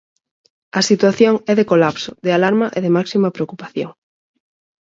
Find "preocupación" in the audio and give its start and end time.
3.35-3.91